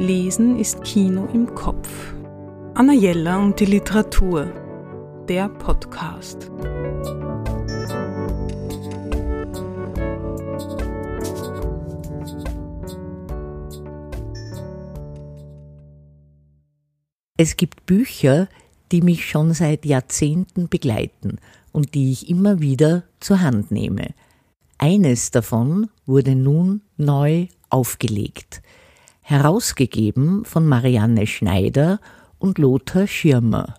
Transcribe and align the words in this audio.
Lesen 0.00 0.58
ist 0.58 0.82
Kino 0.82 1.28
im 1.34 1.54
Kopf. 1.54 2.14
Anna 2.72 2.94
Jella 2.94 3.36
und 3.36 3.60
die 3.60 3.66
Literatur. 3.66 4.50
Der 5.28 5.50
Podcast. 5.50 6.50
Es 17.36 17.58
gibt 17.58 17.84
Bücher, 17.84 18.48
die 18.92 19.02
mich 19.02 19.28
schon 19.28 19.52
seit 19.52 19.84
Jahrzehnten 19.84 20.70
begleiten 20.70 21.36
und 21.72 21.94
die 21.94 22.10
ich 22.10 22.30
immer 22.30 22.60
wieder 22.60 23.04
zur 23.20 23.42
Hand 23.42 23.70
nehme. 23.70 24.14
Eines 24.78 25.30
davon 25.30 25.90
wurde 26.06 26.34
nun 26.36 26.80
neu 26.96 27.48
aufgelegt, 27.68 28.62
herausgegeben 29.20 30.44
von 30.44 30.66
Marianne 30.66 31.26
Schneider 31.26 32.00
und 32.38 32.58
Lothar 32.58 33.06
Schirmer. 33.06 33.74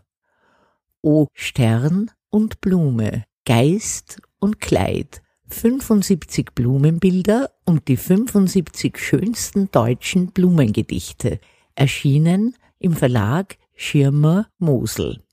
O 1.02 1.28
Stern 1.34 2.12
und 2.30 2.62
Blume, 2.62 3.26
Geist 3.46 4.22
und 4.40 4.60
Kleid, 4.60 5.22
75 5.50 6.52
Blumenbilder 6.56 7.52
und 7.66 7.88
die 7.88 7.98
75 7.98 8.98
schönsten 8.98 9.70
deutschen 9.72 10.28
Blumengedichte, 10.32 11.40
erschienen 11.76 12.56
im 12.80 12.94
Verlag 12.94 13.58
Schirmer 13.76 14.48
Mosel. 14.60 15.24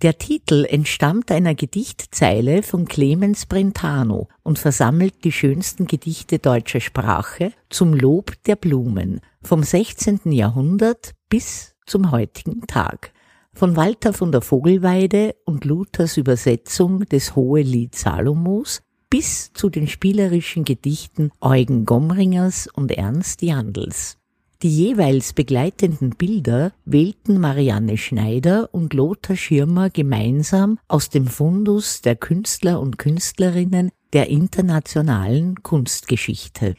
Der 0.00 0.16
Titel 0.16 0.64
entstammt 0.64 1.32
einer 1.32 1.56
Gedichtzeile 1.56 2.62
von 2.62 2.86
Clemens 2.86 3.46
Brentano 3.46 4.28
und 4.44 4.56
versammelt 4.56 5.24
die 5.24 5.32
schönsten 5.32 5.88
Gedichte 5.88 6.38
deutscher 6.38 6.78
Sprache 6.78 7.52
zum 7.68 7.94
Lob 7.94 8.32
der 8.44 8.54
Blumen 8.54 9.20
vom 9.42 9.64
16. 9.64 10.30
Jahrhundert 10.30 11.16
bis 11.28 11.74
zum 11.84 12.12
heutigen 12.12 12.60
Tag. 12.68 13.12
Von 13.52 13.74
Walter 13.74 14.12
von 14.12 14.30
der 14.30 14.40
Vogelweide 14.40 15.34
und 15.44 15.64
Luthers 15.64 16.16
Übersetzung 16.16 17.00
des 17.00 17.34
Hohelied 17.34 17.96
Salomos 17.96 18.82
bis 19.10 19.52
zu 19.52 19.68
den 19.68 19.88
spielerischen 19.88 20.62
Gedichten 20.62 21.32
Eugen 21.40 21.86
Gomringers 21.86 22.68
und 22.72 22.92
Ernst 22.92 23.42
Jandls. 23.42 24.17
Die 24.62 24.76
jeweils 24.76 25.34
begleitenden 25.34 26.16
Bilder 26.16 26.72
wählten 26.84 27.38
Marianne 27.38 27.96
Schneider 27.96 28.68
und 28.74 28.92
Lothar 28.92 29.36
Schirmer 29.36 29.88
gemeinsam 29.88 30.80
aus 30.88 31.10
dem 31.10 31.28
Fundus 31.28 32.02
der 32.02 32.16
Künstler 32.16 32.80
und 32.80 32.98
Künstlerinnen 32.98 33.92
der 34.12 34.30
internationalen 34.30 35.62
Kunstgeschichte. 35.62 36.74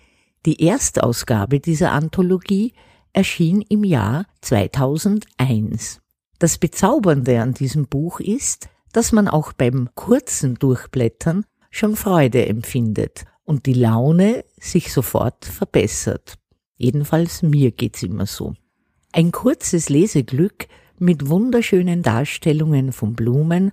Die 0.45 0.61
Erstausgabe 0.67 1.61
dieser 1.61 1.94
Anthologie 1.94 2.73
erschien 3.13 3.61
im 3.61 3.85
Jahr 3.85 4.25
2001. 4.41 6.02
Das 6.38 6.57
Bezaubernde 6.57 7.41
an 7.41 7.53
diesem 7.53 7.88
Buch 7.88 8.19
ist, 8.19 8.67
dass 8.91 9.13
man 9.13 9.30
auch 9.30 9.53
beim 9.53 9.88
kurzen 9.95 10.55
Durchblättern 10.55 11.45
schon 11.72 11.95
Freude 11.95 12.45
empfindet 12.45 13.23
und 13.45 13.67
die 13.67 13.73
Laune 13.73 14.44
sich 14.59 14.91
sofort 14.91 15.45
verbessert. 15.45 16.39
Jedenfalls 16.80 17.44
mir 17.44 17.72
geht's 17.72 18.02
immer 18.03 18.25
so. 18.25 18.55
Ein 19.11 19.31
kurzes 19.31 19.89
Leseglück 19.89 20.67
mit 20.97 21.30
wunderschönen 21.30 22.03
Darstellungen 22.03 22.94
von 22.94 23.16
Blumen. 23.16 23.72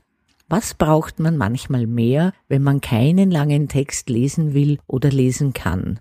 Was 0.48 0.74
braucht 0.74 1.20
man 1.20 1.36
manchmal 1.36 1.86
mehr, 1.86 2.32
wenn 2.48 2.62
man 2.62 2.80
keinen 2.80 3.30
langen 3.30 3.68
Text 3.68 4.10
lesen 4.10 4.54
will 4.54 4.78
oder 4.88 5.08
lesen 5.08 5.52
kann? 5.52 6.00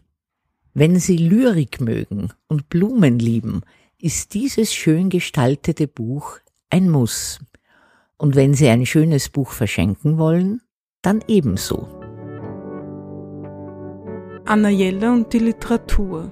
Wenn 0.73 0.99
Sie 0.99 1.17
Lyrik 1.17 1.79
mögen 1.79 2.33
und 2.47 2.69
Blumen 2.69 3.19
lieben, 3.19 3.61
ist 3.99 4.33
dieses 4.33 4.73
schön 4.73 5.09
gestaltete 5.09 5.87
Buch 5.87 6.39
ein 6.71 6.89
Muss. 6.89 7.39
Und 8.17 8.35
wenn 8.35 8.55
Sie 8.55 8.67
ein 8.67 8.85
schönes 8.87 9.29
Buch 9.29 9.51
verschenken 9.51 10.17
wollen, 10.17 10.61
dann 11.03 11.23
ebenso. 11.27 11.87
Anna 14.45 14.69
Jelle 14.69 15.11
und 15.11 15.31
die 15.33 15.39
Literatur 15.39 16.31